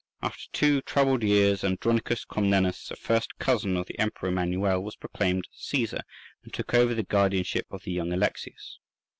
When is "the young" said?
7.83-8.11